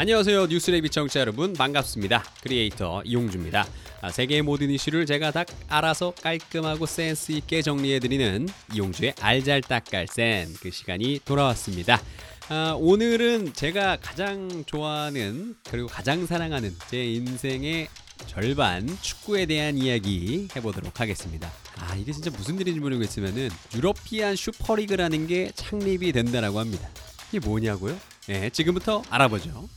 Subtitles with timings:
[0.00, 3.66] 안녕하세요 뉴스레비 청취자 여러분 반갑습니다 크리에이터 이용주입니다
[4.00, 11.18] 아, 세계의 모든 이슈를 제가 다 알아서 깔끔하고 센스 있게 정리해드리는 이용주의 알잘딱깔센 그 시간이
[11.24, 12.00] 돌아왔습니다
[12.48, 17.88] 아, 오늘은 제가 가장 좋아하는 그리고 가장 사랑하는 제 인생의
[18.28, 21.52] 절반 축구에 대한 이야기 해보도록 하겠습니다.
[21.76, 26.88] 아 이게 진짜 무슨 일인지 모르겠지만은 유러피안 슈퍼리그라는 게 창립이 된다라고 합니다.
[27.28, 27.96] 이게 뭐냐고요?
[28.26, 29.68] 네, 지금부터 알아보죠.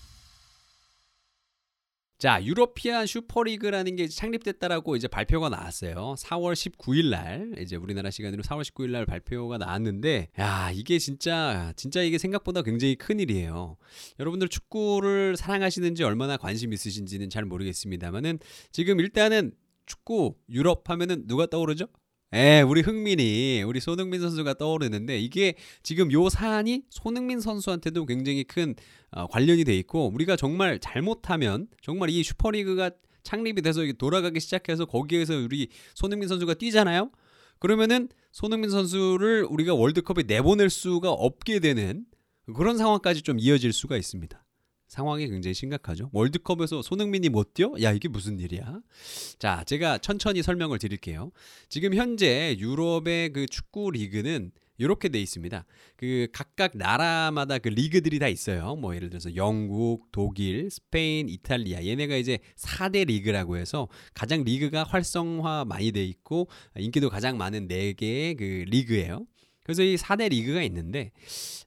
[2.22, 6.14] 자, 유러피안 슈퍼리그라는 게 창립됐다라고 이제 발표가 나왔어요.
[6.20, 12.04] 4월 19일 날 이제 우리나라 시간으로 4월 19일 날 발표가 나왔는데 야, 이게 진짜 진짜
[12.04, 13.76] 이게 생각보다 굉장히 큰 일이에요.
[14.20, 18.38] 여러분들 축구를 사랑하시는지 얼마나 관심 있으신지는 잘 모르겠습니다만은
[18.72, 19.54] 지금 일단은
[19.88, 21.88] 축구 유럽 하면은 누가 떠오르죠?
[22.34, 28.74] 예, 우리 흥민이, 우리 손흥민 선수가 떠오르는데 이게 지금 요 사안이 손흥민 선수한테도 굉장히 큰
[29.12, 32.92] 어, 관련이 돼 있고 우리가 정말 잘못하면 정말 이 슈퍼리그가
[33.24, 37.12] 창립이 돼서 돌아가기 시작해서 거기에서 우리 손흥민 선수가 뛰잖아요.
[37.60, 42.06] 그러면은 손흥민 선수를 우리가 월드컵에 내보낼 수가 없게 되는
[42.56, 44.42] 그런 상황까지 좀 이어질 수가 있습니다.
[44.92, 46.10] 상황이 굉장히 심각하죠.
[46.12, 47.72] 월드컵에서 손흥민이 못 뛰어?
[47.82, 48.82] 야, 이게 무슨 일이야?
[49.40, 51.32] 자, 제가 천천히 설명을 드릴게요.
[51.70, 55.64] 지금 현재 유럽의 그 축구 리그는 이렇게 돼 있습니다.
[55.96, 58.76] 그 각각 나라마다 그 리그들이 다 있어요.
[58.76, 61.86] 뭐 예를 들어서 영국, 독일, 스페인, 이탈리아.
[61.86, 68.38] 얘네가 이제 4대 리그라고 해서 가장 리그가 활성화 많이 돼 있고 인기도 가장 많은 4개의
[68.38, 69.26] 그 리그예요.
[69.64, 71.12] 그래서 이 4대 리그가 있는데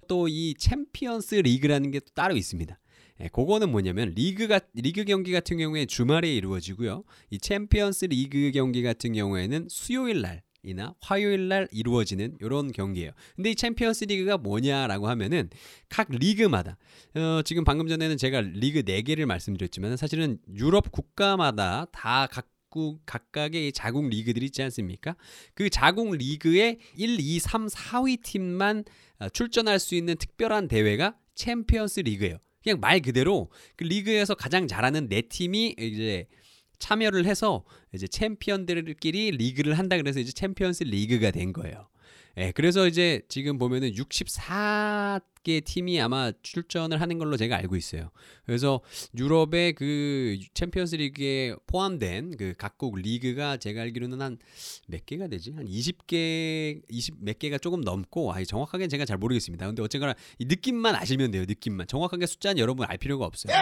[0.09, 2.79] 또 이 챔피언스 리그라는 게 또 따로 있습니다.
[3.21, 7.05] 예, 그거는 뭐냐면 리그가 리그 경기 같은 경우에 주말에 이루어지고요.
[7.31, 13.13] 이 챔피언스 리그 경기 같은 경우에는 수요일 날 이나 화요일 날 이루어지는 이런 경기예요.
[13.37, 15.51] 근데 이 챔피언스 리그가 뭐냐라고 하면은
[15.89, 16.79] 각 리그마다
[17.15, 24.09] 어, 지금 방금 전에는 제가 리그 4개를 말씀드렸지만 사실은 유럽 국가마다 다 각국 각각의 자국
[24.09, 25.17] 리그들이 있지 않습니까?
[25.55, 28.85] 그 자국 리그의 1, 2, 3, 4위 팀만
[29.21, 32.39] 어, 출전할 수 있는 특별한 대회가 챔피언스 리그예요.
[32.65, 36.27] 그냥 말 그대로 그 리그에서 가장 잘하는 네 팀이 이제
[36.79, 37.65] 참여를 해서
[37.95, 41.89] 이제 챔피언들끼리 리그를 한다 그래서 이제 챔피언스 리그가 된 거예요.
[42.37, 48.11] 예, 그래서 이제 지금 보면은 64개 팀이 아마 출전을 하는 걸로 제가 알고 있어요.
[48.45, 48.81] 그래서
[49.17, 54.39] 유럽의 그 챔피언스 리그에 포함된 그 각국 리그가 제가 알기로는 한
[54.87, 55.53] 몇 개가 되지?
[55.53, 59.67] 한 20개, 20 몇 개가 조금 넘고, 아, 정확하게 제가 잘 모르겠습니다.
[59.67, 61.45] 근데 어쨌거나 이 느낌만 아시면 돼요.
[61.47, 61.87] 느낌만.
[61.87, 63.55] 정확하게 숫자는 여러분 알 필요가 없어요.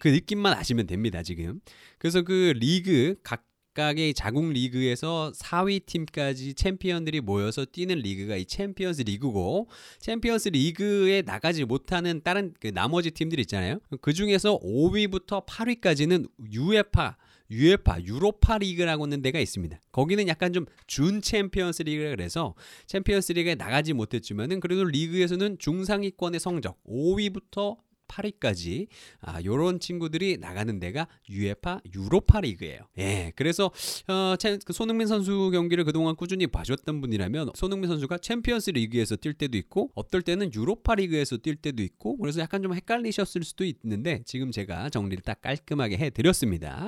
[0.00, 1.60] 그 느낌만 아시면 됩니다, 지금.
[1.98, 9.02] 그래서 그 리그 각 각각의 자국 리그에서 4위 팀까지 챔피언들이 모여서 뛰는 리그가 이 챔피언스
[9.02, 9.68] 리그고
[9.98, 13.78] 챔피언스 리그에 나가지 못하는 다른 그 나머지 팀들 있잖아요.
[14.00, 17.16] 그 중에서 5위부터 8위까지는 UEFA
[17.50, 19.78] UEFA 유로파 리그라고 하는 데가 있습니다.
[19.90, 22.54] 거기는 약간 좀 준 챔피언스 리그라 그래서
[22.86, 27.78] 챔피언스 리그에 나가지 못했지만은 그래도 리그에서는 중상위권의 성적 5위부터
[28.12, 28.88] 8위까지
[29.20, 32.80] 아, 요런 친구들이 나가는 데가 UEFA 유로파 리그예요.
[32.98, 33.32] 예.
[33.36, 33.66] 그래서
[34.08, 34.34] 어,
[34.64, 39.90] 그 손흥민 선수 경기를 그동안 꾸준히 봐줬던 분이라면 손흥민 선수가 챔피언스 리그에서 뛸 때도 있고
[39.94, 44.90] 어떨 때는 유로파 리그에서 뛸 때도 있고 그래서 약간 좀 헷갈리셨을 수도 있는데 지금 제가
[44.90, 46.86] 정리를 딱 깔끔하게 해 드렸습니다.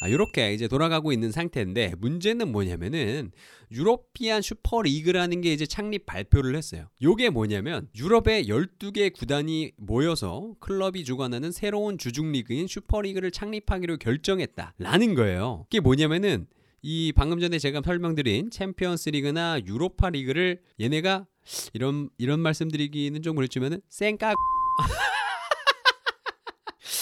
[0.00, 3.32] 아, 이렇게 이제 돌아가고 있는 상태인데 문제는 뭐냐면은
[3.70, 6.86] 유로피안 슈퍼리그라는 게 이제 창립 발표를 했어요.
[7.02, 15.66] 요게 뭐냐면 유럽의 12개 구단이 모여서 클럽이 주관하는 새로운 주중 리그인 슈퍼리그를 창립하기로 결정했다라는 거예요.
[15.68, 16.46] 이게 뭐냐면은
[16.80, 21.26] 이 방금 전에 제가 설명드린 챔피언스 리그나 유로파 리그를 얘네가
[21.74, 24.34] 이런 이런 말씀드리기는 좀 그렇지만은 쌩까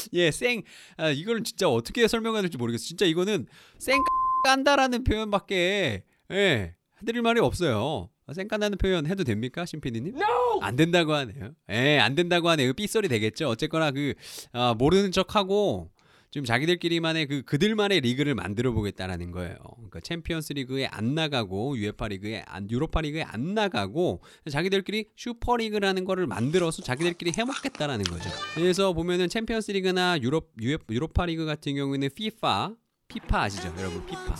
[0.14, 0.62] 예, 쌩.
[0.96, 2.84] 아, 이걸 진짜 어떻게 설명해야 될지 모르겠어.
[2.84, 3.46] 진짜 이거는
[3.78, 3.98] 쌩
[4.44, 8.10] 깐다라는 표현밖에 예, 해드릴 말이 없어요.
[8.26, 10.14] 아, 쌩깐다는 표현 해도 됩니까, 신피디님?
[10.16, 10.60] No!
[10.60, 11.54] 안 된다고 하네요.
[11.70, 12.74] 예, 안 된다고 하네요.
[12.74, 13.48] 삐소리 되겠죠.
[13.48, 14.12] 어쨌거나 그
[14.52, 15.90] 아, 모르는 척하고
[16.30, 19.56] 지금 자기들끼리만의 그 그들만의 리그를 만들어 보겠다라는 거예요.
[19.76, 26.04] 그러니까 챔피언스 리그에 안 나가고 UEFA 리그에 안 유로파 리그에 안 나가고 자기들끼리 슈퍼 리그라는
[26.04, 28.30] 거를 만들어서 자기들끼리 해 먹겠다라는 거죠.
[28.54, 32.74] 그래서 보면은 챔피언스 리그나 유럽 유로파 리그 같은 경우에는 FIFA
[33.08, 34.04] 피파 아시죠, 여러분?
[34.04, 34.34] 피파.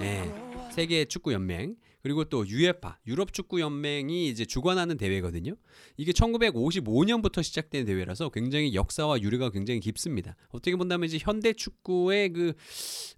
[0.00, 0.32] 예.
[0.72, 1.76] 세계 축구 연맹.
[2.06, 5.56] 그리고 또 UEFA 유럽 축구 연맹이 이제 주관하는 대회거든요.
[5.96, 10.36] 이게 1955년부터 시작된 대회라서 굉장히 역사와 유래가 굉장히 깊습니다.
[10.50, 12.52] 어떻게 본다면 이제 현대 축구의 그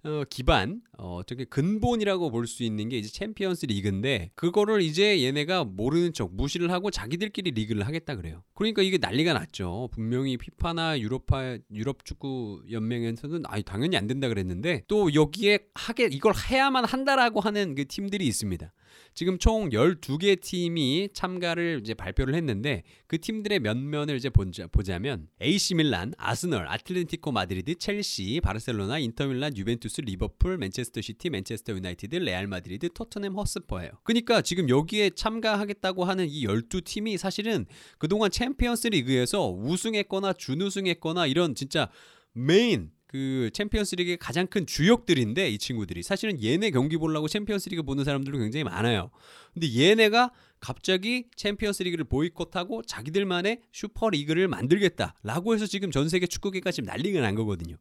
[0.05, 5.65] 어, 기반, 어, 어떻게 근본이라고 볼 수 있는 게 이제 챔피언스 리그인데 그거를 이제 얘네가
[5.65, 8.41] 모르는 척 무시를 하고 자기들끼리 리그를 하겠다 그래요.
[8.55, 9.89] 그러니까 이게 난리가 났죠.
[9.91, 16.33] 분명히 피파나 유로파 유럽 축구 연맹에서는 아 당연히 안 된다 그랬는데 또 여기에 하게 이걸
[16.33, 18.73] 해야만 한다라고 하는 그 팀들이 있습니다.
[19.13, 25.75] 지금 총 12개 팀이 참가를 이제 발표를 했는데 그 팀들의 면면을 이제 보자, 보자면 AC
[25.75, 32.89] 밀란, 아스널, 아틀레티코 마드리드, 첼시, 바르셀로나, 인터밀란, 유벤투스, 리버풀, 맨체스터 시티, 맨체스터 유나이티드, 레알 마드리드,
[32.93, 33.91] 토트넘 허스퍼예요.
[34.03, 37.65] 그러니까 지금 여기에 참가하겠다고 하는 이 12팀이 사실은
[37.97, 41.89] 그동안 챔피언스 리그에서 우승했거나 준우승했거나 이런 진짜
[42.33, 48.37] 메인 그 챔피언스리그의 가장 큰 주역들인데 이 친구들이 사실은 얘네 경기 보려고 챔피언스리그 보는 사람들도
[48.37, 49.09] 굉장히 많아요.
[49.51, 57.19] 근데 얘네가 갑자기 챔피언스리그를 보이콧하고 자기들만의 슈퍼리그를 만들겠다라고 해서 지금 전 세계 축구계가 지금 난리가
[57.21, 57.77] 난 거거든요.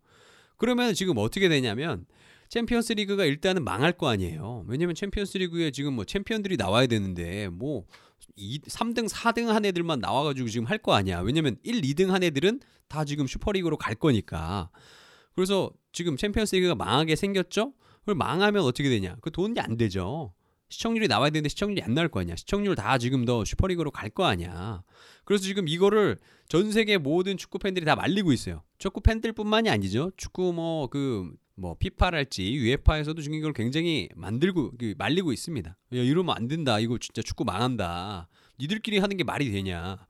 [0.57, 2.07] 그러면 지금 어떻게 되냐면
[2.49, 4.65] 챔피언스 리그가 일단은 망할 거 아니에요.
[4.67, 7.85] 왜냐면 챔피언스 리그에 지금 뭐 챔피언들이 나와야 되는데 뭐
[8.37, 11.21] 2, 3등, 4등 한 애들만 나와가지고 지금 할 거 아니야.
[11.21, 14.71] 왜냐면 1, 2등 한 애들은 다 지금 슈퍼리그로 갈 거니까.
[15.39, 17.73] 그래서 지금 챔피언스 리그가 망하게 생겼죠?
[18.01, 19.19] 그걸 망하면 어떻게 되냐?
[19.21, 20.35] 그 돈이 안 되죠.
[20.69, 22.35] 시청률이 나와야 되는데 시청률이 안 나올 거 아니야.
[22.35, 24.83] 시청률 다 지금 더 슈퍼리그로 갈 거 아니야.
[25.25, 26.19] 그래서 지금 이거를
[26.49, 28.65] 전 세계 모든 축구 팬들이 다 말리고 있어요.
[28.79, 30.11] 축구 팬들뿐만이 아니죠.
[30.17, 35.71] 축구 뭐 그뭐 뭐 피파랄지 UEFA에서도 지금 이걸 굉장히 만들고 그 말리고 있습니다.
[35.71, 36.81] 야 이러면 안 된다.
[36.81, 38.27] 이거 진짜 축구 망한다.
[38.59, 40.05] 니들끼리 하는 게 말이 되냐?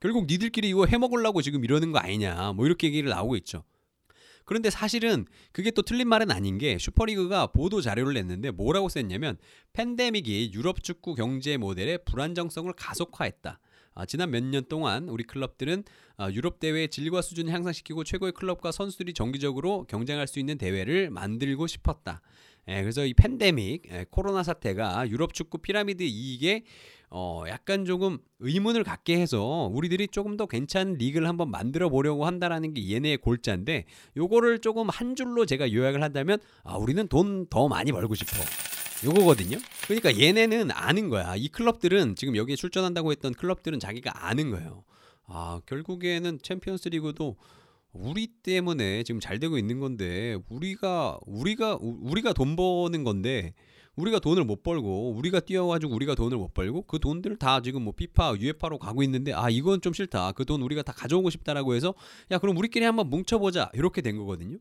[0.00, 2.54] 결국 니들끼리 이거 해먹으려고 지금 이러는 거 아니냐?
[2.54, 3.62] 뭐 이렇게 얘기를 나오고 있죠.
[4.44, 9.36] 그런데 사실은 그게 또 틀린 말은 아닌 게 슈퍼리그가 보도 자료를 냈는데 뭐라고 썼냐면
[9.72, 13.58] 팬데믹이 유럽 축구 경제 모델의 불안정성을 가속화했다.
[13.94, 15.84] 아, 지난 몇 년 동안 우리 클럽들은
[16.16, 21.66] 아, 유럽 대회의 질과 수준을 향상시키고 최고의 클럽과 선수들이 정기적으로 경쟁할 수 있는 대회를 만들고
[21.66, 22.22] 싶었다.
[22.68, 26.62] 예, 그래서 이 팬데믹, 예, 코로나 사태가 유럽 축구 피라미드 이익에
[27.10, 32.72] 어, 약간 조금 의문을 갖게 해서 우리들이 조금 더 괜찮은 리그를 한번 만들어 보려고 한다라는
[32.72, 33.84] 게 얘네의 골자인데
[34.16, 38.36] 요거를 조금 한 줄로 제가 요약을 한다면 아, 우리는 돈 더 많이 벌고 싶어.
[39.04, 39.58] 요거거든요.
[39.84, 41.34] 그러니까 얘네는 아는 거야.
[41.36, 44.84] 이 클럽들은 지금 여기에 출전한다고 했던 클럽들은 자기가 아는 거예요.
[45.26, 47.36] 아, 결국에는 챔피언스 리그도
[47.92, 53.52] 우리 때문에 지금 잘 되고 있는 건데 우리가 우리가 우리가 돈 버는 건데
[53.96, 57.92] 우리가 돈을 못 벌고 우리가 뛰어가지고 우리가 돈을 못 벌고 그 돈들을 다 지금 뭐
[57.92, 60.32] 피파, 유에파로 가고 있는데 아 이건 좀 싫다.
[60.32, 61.94] 그 돈 우리가 다 가져오고 싶다라고 해서
[62.30, 64.56] 야 그럼 우리끼리 한번 뭉쳐보자 이렇게 된 거거든요.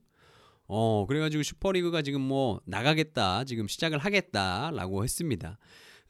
[0.68, 5.58] 어 그래가지고 슈퍼리그가 지금 뭐 나가겠다 지금 시작을 하겠다라고 했습니다.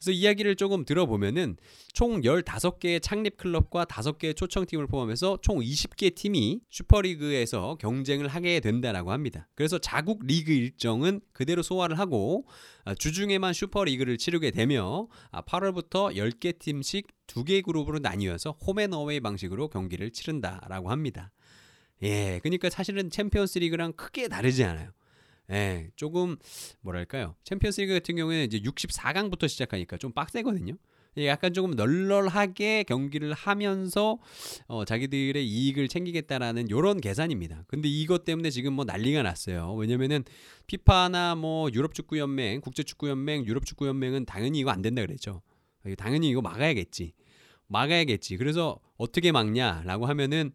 [0.02, 1.56] 그래서 이야기를 조금 들어보면은
[1.92, 9.48] 총 15개의 창립 클럽과 5개의 초청팀을 포함해서 총 20개 팀이 슈퍼리그에서 경쟁을 하게 된다라고 합니다.
[9.54, 12.46] 그래서 자국 리그 일정은 그대로 소화를 하고
[12.84, 20.10] 아, 주중에만 슈퍼리그를 치르게 되며 8월부터 아, 10개 팀씩 2개 그룹으로 나뉘어서 홈앤어웨이 방식으로 경기를
[20.10, 21.30] 치른다라고 합니다.
[22.02, 24.90] 예, 그러니까 사실은 챔피언스 리그랑 크게 다르지 않아요.
[25.52, 26.36] 예, 조금
[26.80, 27.34] 뭐랄까요?
[27.44, 30.76] 챔피언스리그 같은 경우에는 이제 64강부터 시작하니까 좀 빡세거든요.
[31.18, 34.18] 예, 약간 조금 널널하게 경기를 하면서
[34.66, 37.64] 어, 자기들의 이익을 챙기겠다라는 이런 계산입니다.
[37.68, 39.74] 근데 이것 때문에 지금 뭐 난리가 났어요.
[39.74, 40.24] 왜냐면은
[40.66, 45.02] 피파나 뭐 유럽 축구 연맹, 국제 축구 연맹, 유럽 축구 연맹은 당연히 이거 안 된다
[45.02, 45.42] 그랬죠.
[45.98, 47.12] 당연히 이거 막아야겠지.
[47.66, 48.38] 막아야겠지.
[48.38, 50.52] 그래서 어떻게 막냐라고 하면은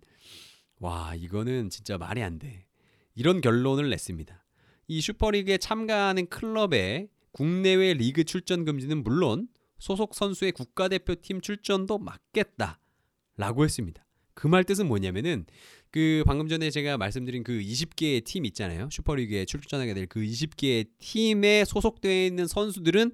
[0.79, 2.65] 와, 이거는 진짜 말이 안 돼.
[3.13, 4.46] 이런 결론을 냈습니다.
[4.87, 9.47] 이 슈퍼리그에 참가하는 클럽의 국내외 리그 출전 금지는 물론
[9.79, 14.03] 소속 선수의 국가대표팀 출전도 막겠다라고 했습니다.
[14.33, 15.45] 그 말 뜻은 뭐냐면은
[15.89, 18.87] 그 방금 전에 제가 말씀드린 그 20개의 팀 있잖아요.
[18.91, 23.13] 슈퍼리그에 출전하게 될 그 20개의 팀에 소속되어 있는 선수들은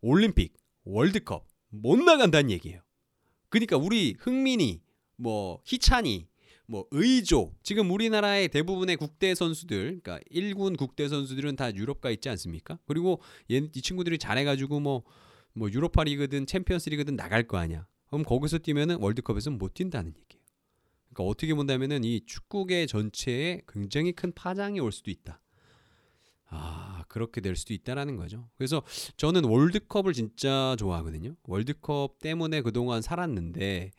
[0.00, 2.80] 올림픽, 월드컵 못 나간다는 얘기예요.
[3.50, 4.80] 그러니까 우리 흥민이,
[5.16, 6.26] 뭐 희찬이,
[6.66, 12.28] 뭐 의조 지금 우리나라의 대부분의 국대 선수들 그러니까 1군 국대 선수들은 다 유럽 가 있지
[12.28, 12.78] 않습니까?
[12.86, 15.02] 그리고 얘, 이 친구들이 잘해가지고 뭐,
[15.52, 17.86] 뭐 유로파 리그든 챔피언스 리그든 나갈 거 아니야.
[18.06, 20.42] 그럼 거기서 뛰면은 월드컵에서 못 뛴다는 얘기예요.
[21.12, 25.40] 그러니까 어떻게 본다면은 이 축구계 전체에 굉장히 큰 파장이 올 수도 있다.
[26.54, 28.46] 아, 그렇게 될 수도 있다라는 거죠.
[28.56, 28.82] 그래서
[29.16, 31.34] 저는 월드컵을 진짜 좋아하거든요.
[31.44, 33.90] 월드컵 때문에 그동안 살았는데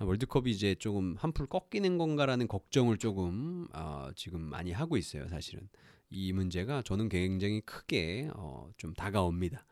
[0.00, 5.28] 월드컵이 이제 조금 한풀 꺾이는 건가라는 걱정을 조금 어, 지금 많이 하고 있어요.
[5.28, 5.68] 사실은
[6.08, 9.66] 이 문제가 저는 굉장히 크게 어, 좀 다가옵니다.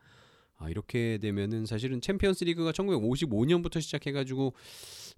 [0.57, 4.53] 아, 이렇게 되면은 사실은 챔피언스 리그가 1955년부터 시작해가지고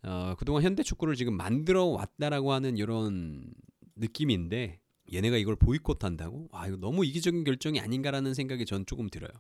[0.03, 3.53] 어, 그동안 현대 축구를 지금 만들어 왔다라고 하는 이런
[3.97, 4.79] 느낌인데
[5.13, 6.49] 얘네가 이걸 보이콧한다고?
[6.51, 9.31] 와 이거 너무 이기적인 결정이 아닌가라는 생각이 전 조금 들어요.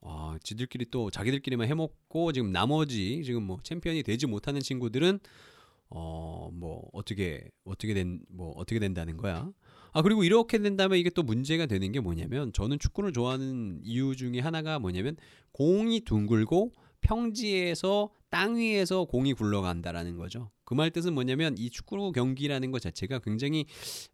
[0.00, 5.20] 와 지들끼리 또 자기들끼리만 해먹고 지금 나머지 지금 뭐 챔피언이 되지 못하는 친구들은
[5.90, 9.50] 어 뭐 어떻게 어떻게 된 뭐 어떻게 된다는 거야?
[9.92, 14.40] 아 그리고 이렇게 된다면 이게 또 문제가 되는 게 뭐냐면 저는 축구를 좋아하는 이유 중에
[14.40, 15.16] 하나가 뭐냐면
[15.52, 20.50] 공이 둥글고 평지에서 땅 위에서 공이 굴러간다라는 거죠.
[20.70, 23.66] 그 말 뜻은 뭐냐면 이 축구 경기라는 것 자체가 굉장히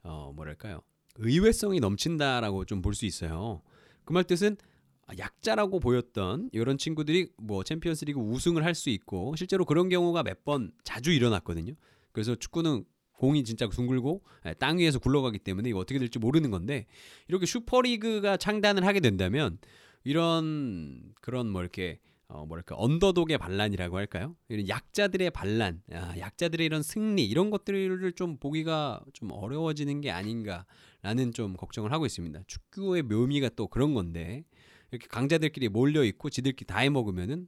[0.03, 0.81] 어 뭐랄까요
[1.17, 3.61] 의외성이 넘친다라고 좀 볼 수 있어요.
[4.07, 4.57] 그 말 뜻은
[5.19, 10.73] 약자라고 보였던 이런 친구들이 뭐 챔피언스리그 우승을 할 수 있고 실제로 그런 경우가 몇 번
[10.83, 11.75] 자주 일어났거든요.
[12.13, 12.85] 그래서 축구는
[13.19, 16.87] 공이 진짜 둥글고 예, 땅 위에서 굴러가기 때문에 이거 어떻게 될지 모르는 건데
[17.29, 19.59] 이렇게 슈퍼리그가 창단을 하게 된다면
[20.05, 24.35] 이런 그런 뭐 이렇게 어 뭐랄까 언더독의 반란이라고 할까요?
[24.49, 31.33] 이런 약자들의 반란, 아, 약자들의 이런 승리 이런 것들을 좀 보기가 좀 어려워지는 게 아닌가라는
[31.35, 32.40] 좀 걱정을 하고 있습니다.
[32.49, 34.45] 축구의 묘미가 또 그런 건데
[34.90, 37.47] 이렇게 강자들끼리 몰려 있고 지들끼리 다 해먹으면은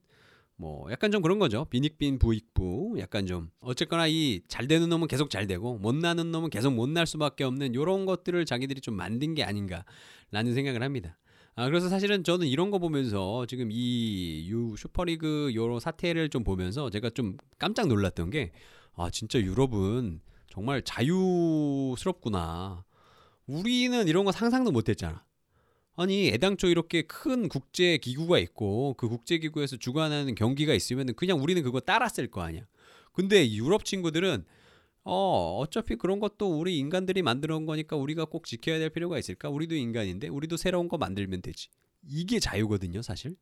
[0.57, 1.65] 뭐 약간 좀 그런 거죠.
[1.67, 6.51] 비닉빈 부익부 약간 좀 어쨌거나 이 잘 되는 놈은 계속 잘 되고 못 나는 놈은
[6.51, 11.19] 계속 못 날 수밖에 없는 이런 것들을 자기들이 좀 만든 게 아닌가라는 생각을 합니다.
[11.59, 16.89] 아 그래서 사실은 저는 이런 거 보면서 지금 이 유 슈퍼리그 요런 사태를 좀 보면서
[16.91, 18.53] 제가 좀 깜짝 놀랐던 게
[19.01, 22.85] 아 진짜 유럽은 정말 자유스럽구나.
[23.47, 25.25] 우리는 이런 거 상상도 못 했잖아.
[25.97, 31.63] 아니 애당초 이렇게 큰 국제 기구가 있고 그 국제 기구에서 주관하는 경기가 있으면 그냥 우리는
[31.63, 32.63] 그거 따랐을 거 아니야.
[33.13, 34.45] 근데 유럽 친구들은
[35.05, 39.49] 어 어차피 그런 것도 우리 인간들이 만들어 온 거니까 우리가 꼭 지켜야 될 필요가 있을까?
[39.49, 41.69] 우리도 인간인데 우리도 새로운 거 만들면 되지.
[42.07, 43.37] 이게 자유거든요, 사실.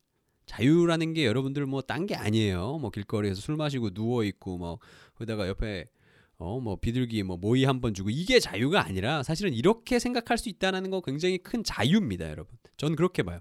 [0.47, 2.79] 자유라는 게 여러분들 뭐 딴 게 아니에요.
[2.79, 4.79] 뭐 길거리에서 술 마시고 누워 있고 뭐
[5.15, 5.87] 그러다가 옆에
[6.39, 10.49] 어 뭐 비둘기 뭐 모이 한 번 주고 이게 자유가 아니라 사실은 이렇게 생각할 수
[10.49, 12.57] 있다는 거 굉장히 큰 자유입니다, 여러분.
[12.77, 13.41] 전 그렇게 봐요.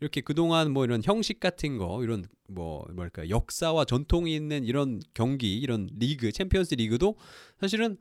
[0.00, 5.58] 이렇게 그동안 뭐 이런 형식 같은 거 이런 뭐 뭐랄까 역사와 전통이 있는 이런 경기
[5.58, 7.16] 이런 리그 챔피언스 리그도
[7.60, 7.96] 사실은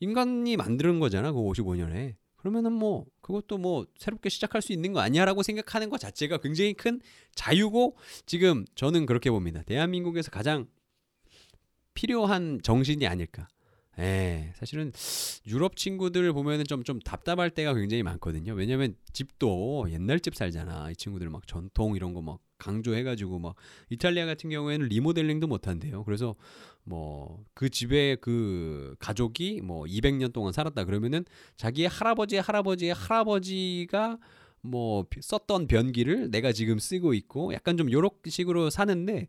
[0.00, 2.14] 인간이 만드는 거잖아 그 55년에.
[2.36, 7.00] 그러면은 뭐 그것도 뭐 새롭게 시작할 수 있는 거 아니야라고 생각하는 것 자체가 굉장히 큰
[7.36, 7.96] 자유고
[8.26, 9.62] 지금 저는 그렇게 봅니다.
[9.62, 10.66] 대한민국에서 가장
[11.94, 13.46] 필요한 정신이 아닐까
[13.98, 14.90] 예, 사실은
[15.46, 18.54] 유럽 친구들 보면은 좀, 좀 답답할 때가 굉장히 많거든요.
[18.54, 20.90] 왜냐면 집도 옛날 집 살잖아.
[20.90, 23.56] 이 친구들 막 전통 이런 거 막 강조해가지고 막
[23.90, 26.04] 이탈리아 같은 경우에는 리모델링도 못한대요.
[26.04, 26.36] 그래서
[26.84, 31.24] 뭐 그 집에 그 가족이 뭐 200년 동안 살았다 그러면은
[31.56, 34.18] 자기의 할아버지의 할아버지의 할아버지가
[34.64, 39.26] 뭐 썼던 변기를 내가 지금 쓰고 있고 약간 좀 요런 식으로 사는데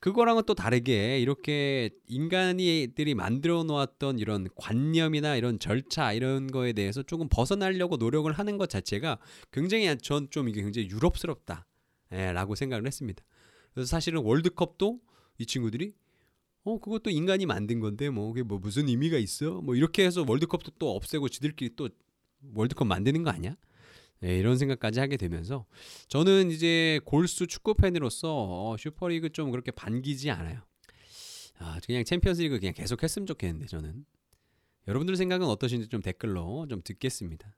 [0.00, 7.28] 그거랑은 또 다르게 이렇게 인간이들이 만들어 놓았던 이런 관념이나 이런 절차 이런 거에 대해서 조금
[7.28, 9.18] 벗어나려고 노력을 하는 것 자체가
[9.52, 11.66] 굉장히 전 좀 이게 굉장히 유럽스럽다
[12.12, 13.24] 예, 라고 생각을 했습니다.
[13.72, 15.00] 그래서 사실은 월드컵도
[15.38, 15.94] 이 친구들이
[16.64, 20.72] 어 그것도 인간이 만든 건데 뭐 그게 뭐 무슨 의미가 있어 뭐 이렇게 해서 월드컵도
[20.78, 21.88] 또 없애고 지들끼리 또
[22.54, 23.54] 월드컵 만드는 거 아니야?
[24.24, 25.66] 네, 이런 생각까지 하게 되면서
[26.08, 30.62] 저는 이제 골수 축구 팬으로서 어, 슈퍼리그 좀 그렇게 반기지 않아요.
[31.58, 34.06] 아, 그냥 챔피언스리그 그냥 계속 했으면 좋겠는데 저는
[34.88, 37.54] 여러분들 생각은 어떠신지 좀 댓글로 좀 듣겠습니다.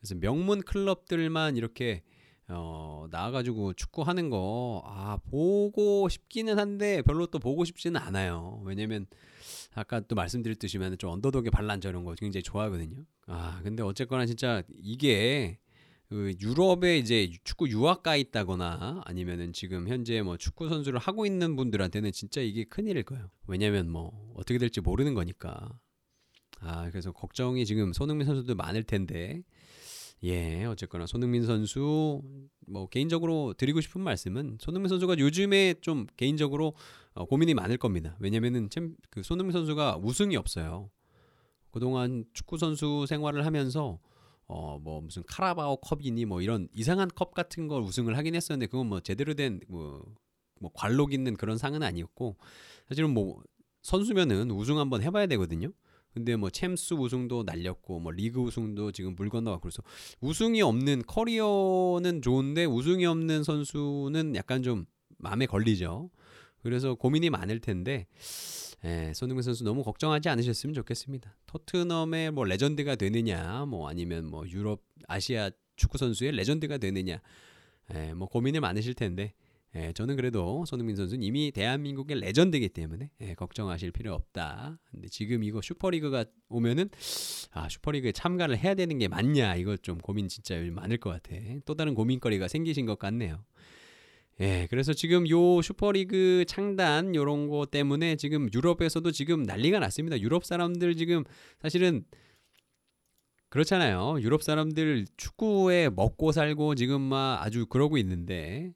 [0.00, 2.02] 그래서 명문 클럽들만 이렇게
[2.48, 8.62] 어, 나와가지고 축구하는 거, 아, 보고 싶기는 한데 별로 또 보고 싶지는 않아요.
[8.64, 9.06] 왜냐면,
[9.74, 13.04] 아까 또 말씀드렸듯이 좀 언더독의 반란 저런 거 굉장히 좋아하거든요.
[13.26, 15.58] 아, 근데 어쨌거나 진짜 이게
[16.08, 22.12] 그 유럽에 이제 축구 유학가 있다거나 아니면은 지금 현재 뭐 축구 선수를 하고 있는 분들한테는
[22.12, 23.30] 진짜 이게 큰일일 거예요.
[23.46, 25.68] 왜냐면 뭐 어떻게 될지 모르는 거니까.
[26.60, 29.42] 아, 그래서 걱정이 지금 손흥민 선수도 많을 텐데.
[30.24, 32.22] 예, 어쨌거나 손흥민 선수
[32.66, 36.74] 뭐 개인적으로 드리고 싶은 말씀은 손흥민 선수가 요즘에 좀 개인적으로
[37.12, 38.16] 어, 고민이 많을 겁니다.
[38.18, 40.90] 왜냐면은 참 그 손흥민 선수가 우승이 없어요.
[41.70, 44.00] 그동안 축구 선수 생활을 하면서
[44.48, 48.86] 어 뭐 무슨 카라바오 컵이니 뭐 이런 이상한 컵 같은 걸 우승을 하긴 했었는데 그건
[48.88, 50.04] 뭐 제대로 된뭐
[50.60, 52.36] 뭐 관록 있는 그런 상은 아니었고
[52.88, 53.42] 사실은 뭐
[53.82, 55.70] 선수면은 우승 한번 해봐야 되거든요.
[56.12, 59.82] 근데 뭐 챔스 우승도 날렸고 뭐 리그 우승도 지금 물 건너가고 그래서
[60.20, 64.86] 우승이 없는 커리어는 좋은데 우승이 없는 선수는 약간 좀
[65.18, 66.10] 마음에 걸리죠.
[66.62, 68.06] 그래서 고민이 많을 텐데
[68.84, 71.36] 예, 손흥민 선수 너무 걱정하지 않으셨으면 좋겠습니다.
[71.46, 77.20] 토트넘의 뭐 레전드가 되느냐, 뭐 아니면 뭐 유럽, 아시아 축구 선수의 레전드가 되느냐,
[77.94, 79.34] 예, 뭐 고민을 많으실 텐데
[79.74, 84.78] 예, 저는 그래도 손흥민 선수는 이미 대한민국의 레전드이기 때문에 예, 걱정하실 필요 없다.
[84.90, 86.88] 근데 지금 이거 슈퍼리그가 오면은
[87.50, 91.36] 아 슈퍼리그에 참가를 해야 되는 게 맞냐 이거 좀 고민 진짜 많을 것 같아.
[91.66, 93.44] 또 다른 고민거리가 생기신 것 같네요.
[94.40, 100.20] 예, 그래서 지금 요 슈퍼리그 창단 요런 거 때문에 지금 유럽에서도 지금 난리가 났습니다.
[100.20, 101.24] 유럽 사람들 지금
[101.60, 102.04] 사실은
[103.48, 104.18] 그렇잖아요.
[104.20, 108.72] 유럽 사람들 축구에 먹고 살고 지금 막 아주 그러고 있는데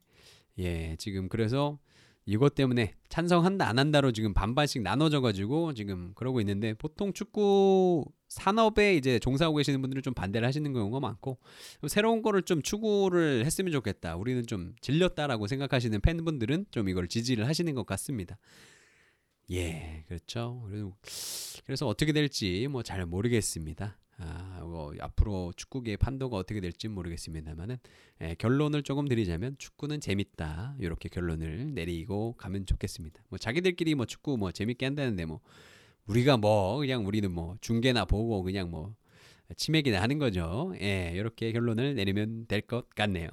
[0.59, 1.78] 예, 지금 그래서
[2.25, 8.95] 이것 때문에 찬성한다 안 한다로 지금 반반씩 나눠져 가지고 지금 그러고 있는데 보통 축구 산업에
[8.97, 11.38] 이제 종사하고 계시는 분들은 좀 반대를 하시는 경우가 많고
[11.88, 14.17] 새로운 거를 좀 추구를 했으면 좋겠다.
[14.17, 18.38] 우리는 좀 질렸다라고 생각하시는 팬분들은 좀 이걸 지지를 하시는 것 같습니다.
[19.52, 20.66] 예, 그렇죠.
[21.64, 23.99] 그래서 어떻게 될지 뭐 잘 모르겠습니다.
[24.18, 27.76] 아, 뭐 앞으로 축구계의 판도가 어떻게 될지 모르겠습니다만은
[28.23, 33.23] 예, 결론을 조금 드리자면 축구는 재밌다 이렇게 결론을 내리고 가면 좋겠습니다.
[33.28, 35.40] 뭐 자기들끼리 뭐 축구 뭐 재밌게 한다는데 뭐
[36.06, 38.94] 우리가 뭐 그냥 우리는 뭐 중계나 보고 그냥 뭐
[39.56, 40.73] 치맥이나 하는 거죠.
[40.80, 43.28] 예, 이렇게 결론을 내리면 될 것 같네요.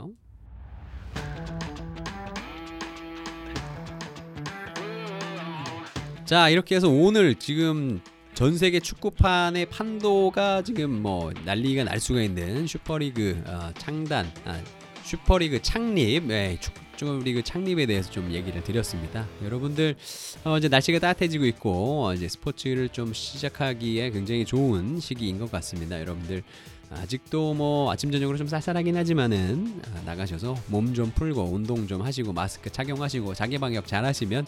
[6.30, 8.02] 자 이렇게 해서 오늘 지금
[8.36, 14.62] 전 세계 축구판의 판도가 지금 뭐 난리가 날 수가 있는 슈퍼리그 어, 창단, 아,
[15.02, 19.28] 슈퍼리그 창립, 네, 축구리그 창립에 대해서 좀 얘기를 드렸습니다.
[19.44, 19.96] 여러분들
[20.44, 26.00] 어, 이제 날씨가 따뜻해지고 있고 어, 이제 스포츠를 좀 시작하기에 굉장히 좋은 시기인 것 같습니다.
[26.00, 26.44] 여러분들
[26.92, 32.34] 아직도 뭐 아침 저녁으로 좀 쌀쌀하긴 하지만은 아, 나가셔서 몸 좀 풀고 운동 좀 하시고
[32.34, 34.46] 마스크 착용하시고 자기 방역 잘 하시면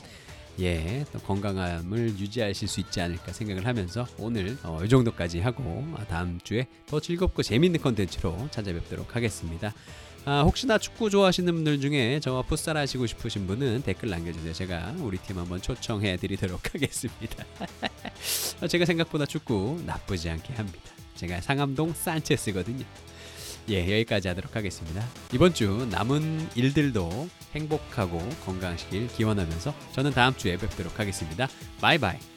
[0.59, 6.03] 예, 또 건강함을 유지하실 수 있지 않을까 생각을 하면서 오늘 어, 이 정도까지 하고 아,
[6.05, 9.73] 다음 주에 더 즐겁고 재밌는 컨텐츠로 찾아뵙도록 하겠습니다.
[10.23, 14.53] 아, 혹시나 축구 좋아하시는 분들 중에 저와 풋살 하시고 싶으신 분은 댓글 남겨주세요.
[14.53, 17.45] 제가 우리 팀 한번 초청해 드리도록 하겠습니다.
[18.69, 20.91] 제가 생각보다 축구 나쁘지 않게 합니다.
[21.15, 22.85] 제가 상암동 산체스거든요.
[23.69, 25.05] 예, 여기까지 하도록 하겠습니다.
[25.33, 31.47] 이번 주 남은 일들도 행복하고 건강하시길 기원하면서 저는 다음 주에 뵙도록 하겠습니다.
[31.79, 32.30] 바이바이.